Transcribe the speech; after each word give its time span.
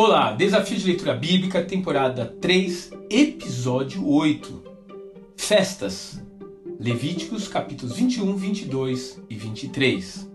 Olá, 0.00 0.30
Desafio 0.30 0.78
de 0.78 0.86
Leitura 0.86 1.12
Bíblica, 1.12 1.60
temporada 1.60 2.24
3, 2.40 2.92
episódio 3.10 4.08
8. 4.08 4.62
Festas. 5.36 6.22
Levíticos, 6.78 7.48
capítulos 7.48 7.96
21, 7.96 8.36
22 8.36 9.20
e 9.28 9.34
23. 9.34 10.30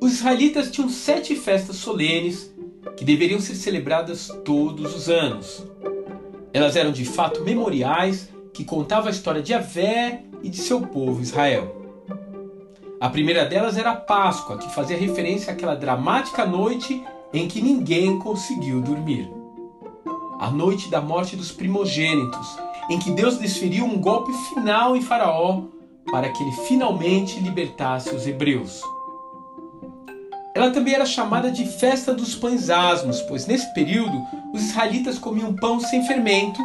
Os 0.00 0.12
israelitas 0.12 0.70
tinham 0.70 0.88
sete 0.88 1.34
festas 1.34 1.78
solenes 1.78 2.54
que 2.96 3.04
deveriam 3.04 3.40
ser 3.40 3.56
celebradas 3.56 4.28
todos 4.44 4.94
os 4.94 5.08
anos. 5.08 5.66
Elas 6.52 6.76
eram 6.76 6.92
de 6.92 7.04
fato 7.04 7.42
memoriais 7.42 8.28
que 8.54 8.64
contavam 8.64 9.08
a 9.08 9.10
história 9.10 9.42
de 9.42 9.52
Avé 9.52 10.22
e 10.44 10.48
de 10.48 10.58
seu 10.58 10.80
povo 10.80 11.20
Israel. 11.20 11.76
A 13.00 13.10
primeira 13.10 13.44
delas 13.44 13.76
era 13.76 13.90
a 13.90 13.96
Páscoa, 13.96 14.58
que 14.58 14.72
fazia 14.72 14.96
referência 14.96 15.52
àquela 15.52 15.74
dramática 15.74 16.46
noite 16.46 17.02
em 17.32 17.48
que 17.48 17.60
ninguém 17.60 18.18
conseguiu 18.18 18.80
dormir. 18.80 19.30
A 20.38 20.50
noite 20.50 20.90
da 20.90 21.00
morte 21.00 21.36
dos 21.36 21.52
primogênitos, 21.52 22.58
em 22.88 22.98
que 22.98 23.10
Deus 23.10 23.38
desferiu 23.38 23.84
um 23.84 24.00
golpe 24.00 24.32
final 24.54 24.96
em 24.96 25.02
Faraó 25.02 25.62
para 26.10 26.28
que 26.30 26.42
ele 26.42 26.52
finalmente 26.66 27.38
libertasse 27.40 28.14
os 28.14 28.26
hebreus. 28.26 28.82
Ela 30.54 30.70
também 30.70 30.94
era 30.94 31.06
chamada 31.06 31.50
de 31.50 31.64
Festa 31.64 32.12
dos 32.12 32.34
Pães 32.34 32.68
Asmos, 32.68 33.22
pois 33.22 33.46
nesse 33.46 33.72
período 33.72 34.20
os 34.52 34.62
israelitas 34.62 35.18
comiam 35.18 35.54
pão 35.54 35.78
sem 35.78 36.04
fermento, 36.04 36.60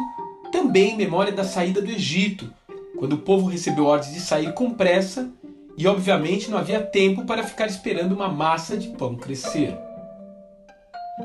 também 0.50 0.94
em 0.94 0.96
memória 0.96 1.32
da 1.32 1.44
saída 1.44 1.80
do 1.80 1.90
Egito, 1.90 2.52
quando 2.98 3.12
o 3.12 3.18
povo 3.18 3.46
recebeu 3.46 3.84
ordens 3.84 4.12
de 4.12 4.20
sair 4.20 4.52
com 4.54 4.70
pressa 4.70 5.30
e, 5.78 5.86
obviamente, 5.86 6.50
não 6.50 6.58
havia 6.58 6.80
tempo 6.80 7.24
para 7.24 7.44
ficar 7.44 7.66
esperando 7.66 8.12
uma 8.12 8.28
massa 8.28 8.76
de 8.76 8.88
pão 8.88 9.14
crescer. 9.14 9.78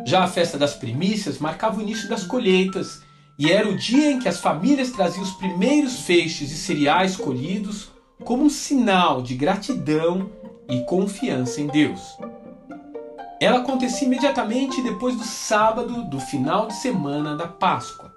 Já 0.06 0.24
a 0.24 0.28
festa 0.28 0.58
das 0.58 0.74
primícias 0.74 1.38
marcava 1.38 1.78
o 1.78 1.82
início 1.82 2.08
das 2.08 2.24
colheitas 2.24 3.02
e 3.38 3.52
era 3.52 3.68
o 3.68 3.76
dia 3.76 4.12
em 4.12 4.20
que 4.20 4.30
as 4.30 4.40
famílias 4.40 4.92
traziam 4.92 5.24
os 5.24 5.32
primeiros 5.32 6.02
feixes 6.02 6.50
de 6.50 6.56
cereais 6.56 7.18
colhidos 7.18 7.92
como 8.24 8.44
um 8.44 8.50
sinal 8.50 9.22
de 9.22 9.36
gratidão 9.36 10.30
e 10.70 10.80
confiança 10.86 11.60
em 11.60 11.68
Deus. 11.68 12.02
Ela 13.40 13.60
acontecia 13.60 14.08
imediatamente 14.08 14.82
depois 14.82 15.16
do 15.18 15.24
sábado 15.24 16.04
do 16.04 16.20
final 16.20 16.68
de 16.68 16.76
semana 16.76 17.36
da 17.36 17.48
Páscoa. 17.48 18.16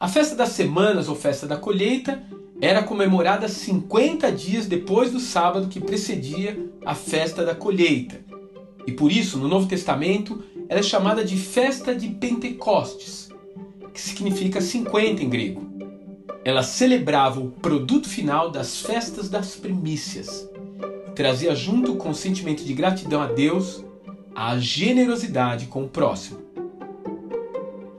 A 0.00 0.08
festa 0.08 0.34
das 0.34 0.50
semanas 0.50 1.08
ou 1.08 1.16
festa 1.16 1.46
da 1.46 1.56
colheita 1.56 2.22
era 2.60 2.82
comemorada 2.82 3.48
50 3.48 4.32
dias 4.32 4.66
depois 4.66 5.10
do 5.10 5.20
sábado 5.20 5.68
que 5.68 5.80
precedia 5.80 6.70
a 6.86 6.94
festa 6.94 7.44
da 7.44 7.54
colheita 7.54 8.33
e 8.86 8.92
por 8.92 9.10
isso, 9.10 9.38
no 9.38 9.48
Novo 9.48 9.66
Testamento, 9.66 10.42
ela 10.68 10.80
é 10.80 10.82
chamada 10.82 11.24
de 11.24 11.36
festa 11.36 11.94
de 11.94 12.08
Pentecostes, 12.08 13.28
que 13.92 14.00
significa 14.00 14.60
50 14.60 15.22
em 15.22 15.28
grego. 15.28 15.62
Ela 16.44 16.62
celebrava 16.62 17.40
o 17.40 17.50
produto 17.50 18.08
final 18.08 18.50
das 18.50 18.80
festas 18.80 19.30
das 19.30 19.56
primícias 19.56 20.48
e 21.08 21.12
trazia 21.12 21.54
junto 21.54 21.94
com 21.96 22.10
o 22.10 22.14
sentimento 22.14 22.64
de 22.64 22.74
gratidão 22.74 23.22
a 23.22 23.26
Deus 23.26 23.82
a 24.34 24.58
generosidade 24.58 25.66
com 25.66 25.84
o 25.84 25.88
próximo. 25.88 26.40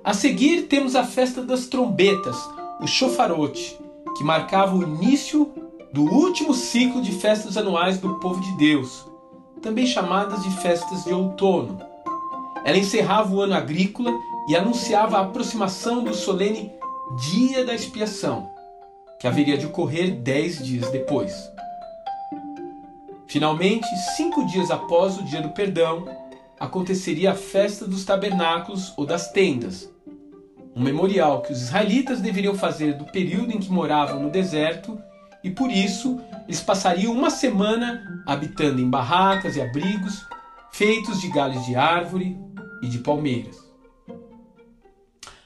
A 0.03 0.13
seguir 0.13 0.63
temos 0.63 0.95
a 0.95 1.03
festa 1.03 1.41
das 1.41 1.65
trombetas, 1.65 2.37
o 2.79 2.85
chofarote, 2.85 3.75
que 4.15 4.23
marcava 4.23 4.75
o 4.75 4.83
início 4.83 5.51
do 5.91 6.03
último 6.03 6.53
ciclo 6.53 7.01
de 7.01 7.13
festas 7.13 7.57
anuais 7.57 7.97
do 7.97 8.19
povo 8.19 8.39
de 8.41 8.57
Deus 8.57 9.05
também 9.65 9.87
chamadas 9.87 10.43
de 10.43 10.51
festas 10.57 11.03
de 11.05 11.11
outono. 11.11 11.79
Ela 12.63 12.77
encerrava 12.77 13.33
o 13.33 13.41
ano 13.41 13.55
agrícola 13.55 14.11
e 14.47 14.55
anunciava 14.55 15.17
a 15.17 15.21
aproximação 15.21 16.03
do 16.03 16.13
solene 16.13 16.71
Dia 17.19 17.65
da 17.65 17.73
Expiação, 17.73 18.47
que 19.19 19.25
haveria 19.25 19.57
de 19.57 19.65
ocorrer 19.65 20.21
dez 20.21 20.63
dias 20.63 20.91
depois. 20.91 21.51
Finalmente, 23.25 23.87
cinco 24.15 24.45
dias 24.45 24.69
após 24.69 25.17
o 25.17 25.23
Dia 25.23 25.41
do 25.41 25.49
Perdão, 25.49 26.05
aconteceria 26.59 27.31
a 27.31 27.35
festa 27.35 27.87
dos 27.87 28.05
tabernáculos 28.05 28.93
ou 28.95 29.03
das 29.03 29.31
tendas, 29.31 29.91
um 30.75 30.83
memorial 30.83 31.41
que 31.41 31.51
os 31.51 31.63
israelitas 31.63 32.21
deveriam 32.21 32.53
fazer 32.53 32.93
do 32.93 33.05
período 33.05 33.51
em 33.51 33.59
que 33.59 33.71
moravam 33.71 34.21
no 34.21 34.29
deserto 34.29 34.95
e 35.45 35.51
por 35.51 35.69
isso 35.69 36.19
eles 36.47 36.59
passariam 36.59 37.13
uma 37.13 37.29
semana 37.29 38.23
habitando 38.25 38.81
em 38.81 38.89
barracas 38.89 39.55
e 39.55 39.61
abrigos 39.61 40.25
feitos 40.71 41.21
de 41.21 41.29
galhos 41.29 41.63
de 41.67 41.75
árvore 41.75 42.35
e 42.81 42.87
de 42.87 42.97
palmeiras. 42.97 43.63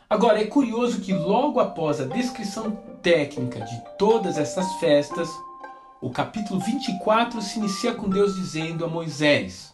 Agora 0.09 0.41
é 0.41 0.45
curioso 0.45 1.01
que 1.01 1.11
logo 1.11 1.59
após 1.59 1.99
a 1.99 2.05
descrição 2.05 2.71
técnica 3.03 3.59
de 3.59 3.83
todas 3.97 4.37
essas 4.37 4.71
festas, 4.75 5.29
o 6.01 6.09
capítulo 6.09 6.61
24 6.61 7.41
se 7.41 7.59
inicia 7.59 7.93
com 7.93 8.09
Deus 8.09 8.35
dizendo 8.35 8.85
a 8.85 8.87
Moisés: 8.87 9.73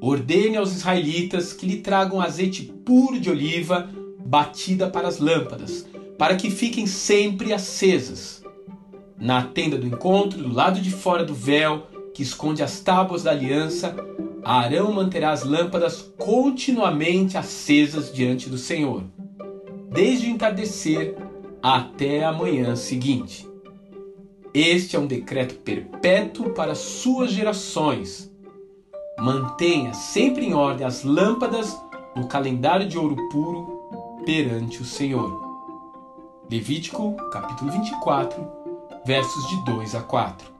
Ordene 0.00 0.56
aos 0.56 0.72
israelitas 0.72 1.52
que 1.52 1.66
lhe 1.66 1.78
tragam 1.78 2.20
azeite 2.20 2.62
puro 2.62 3.18
de 3.18 3.28
oliva 3.28 3.90
batida 4.24 4.88
para 4.88 5.08
as 5.08 5.18
lâmpadas, 5.18 5.84
para 6.16 6.36
que 6.36 6.52
fiquem 6.52 6.86
sempre 6.86 7.52
acesas 7.52 8.41
na 9.22 9.40
tenda 9.40 9.78
do 9.78 9.86
encontro, 9.86 10.42
do 10.42 10.52
lado 10.52 10.80
de 10.80 10.90
fora 10.90 11.24
do 11.24 11.32
véu 11.32 11.86
que 12.12 12.24
esconde 12.24 12.60
as 12.60 12.80
tábuas 12.80 13.22
da 13.22 13.30
aliança, 13.30 13.94
Arão 14.44 14.90
manterá 14.92 15.30
as 15.30 15.44
lâmpadas 15.44 16.12
continuamente 16.18 17.38
acesas 17.38 18.12
diante 18.12 18.50
do 18.50 18.58
Senhor, 18.58 19.04
desde 19.88 20.26
o 20.26 20.28
entardecer 20.28 21.16
até 21.62 22.24
a 22.24 22.32
manhã 22.32 22.74
seguinte. 22.74 23.48
Este 24.52 24.96
é 24.96 24.98
um 24.98 25.06
decreto 25.06 25.54
perpétuo 25.54 26.50
para 26.50 26.74
suas 26.74 27.30
gerações. 27.30 28.28
Mantenha 29.20 29.94
sempre 29.94 30.44
em 30.44 30.52
ordem 30.52 30.84
as 30.84 31.04
lâmpadas 31.04 31.80
no 32.16 32.26
calendário 32.26 32.88
de 32.88 32.98
ouro 32.98 33.16
puro 33.30 34.18
perante 34.26 34.82
o 34.82 34.84
Senhor. 34.84 35.40
Levítico, 36.50 37.16
capítulo 37.30 37.70
24, 37.70 38.61
versos 39.04 39.48
de 39.48 39.64
2 39.64 39.94
a 39.94 40.00
4. 40.00 40.52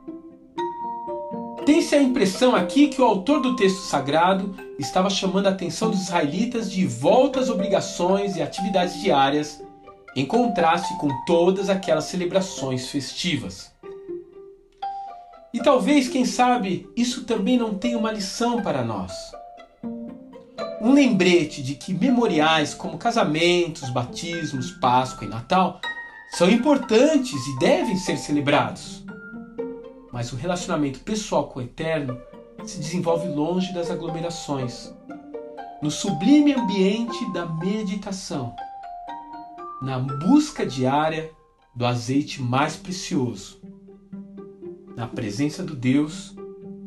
Tem-se 1.65 1.95
a 1.95 2.03
impressão 2.03 2.57
aqui 2.57 2.89
que 2.89 3.01
o 3.01 3.05
autor 3.05 3.41
do 3.41 3.55
texto 3.55 3.83
sagrado 3.83 4.57
estava 4.79 5.09
chamando 5.09 5.47
a 5.47 5.51
atenção 5.51 5.91
dos 5.91 6.03
israelitas 6.03 6.71
de 6.71 6.85
volta 6.85 7.39
às 7.39 7.49
obrigações 7.49 8.35
e 8.35 8.43
atividades 8.43 9.01
diárias, 9.01 9.63
em 10.17 10.27
contraste 10.27 10.97
com 10.99 11.09
todas 11.25 11.71
aquelas 11.71 12.05
celebrações 12.05 12.89
festivas. 12.89 13.73
E 15.55 15.61
talvez, 15.61 16.09
quem 16.09 16.25
sabe, 16.25 16.89
isso 16.97 17.25
também 17.25 17.57
não 17.57 17.75
tenha 17.75 17.99
uma 17.99 18.11
lição 18.11 18.61
para 18.61 18.83
nós. 18.83 19.13
Um 20.81 20.93
lembrete 20.93 21.63
de 21.63 21.77
que 21.77 21.95
memoriais 21.95 22.75
como 22.75 22.99
casamentos, 22.99 23.89
batismos, 23.91 24.73
Páscoa 24.73 25.27
e 25.27 25.31
Natal 25.31 25.81
são 26.33 26.51
importantes 26.51 27.47
e 27.47 27.59
devem 27.59 27.97
ser 27.97 28.17
celebrados. 28.17 29.05
Mas 30.11 30.33
o 30.33 30.37
relacionamento 30.37 31.01
pessoal 31.01 31.49
com 31.49 31.61
o 31.61 31.63
Eterno 31.63 32.19
se 32.65 32.79
desenvolve 32.79 33.29
longe 33.29 33.73
das 33.75 33.91
aglomerações, 33.91 34.95
no 35.83 35.91
sublime 35.91 36.55
ambiente 36.55 37.31
da 37.33 37.45
meditação, 37.45 38.55
na 39.83 39.99
busca 39.99 40.65
diária 40.65 41.31
do 41.75 41.85
azeite 41.85 42.41
mais 42.41 42.77
precioso, 42.77 43.61
na 44.97 45.07
presença 45.07 45.63
do 45.63 45.75
Deus 45.75 46.35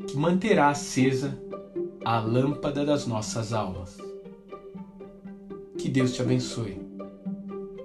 que 0.08 0.18
manterá 0.18 0.70
acesa 0.70 1.38
a 2.04 2.20
lâmpada 2.20 2.86
das 2.86 3.06
nossas 3.06 3.54
almas. 3.54 3.98
Que 5.78 5.90
Deus 5.90 6.14
te 6.14 6.22
abençoe 6.22 6.80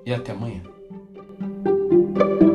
e 0.07 0.15
até 0.15 0.33
amanhã. 0.33 0.80
Thank 2.01 2.41
you 2.41 2.50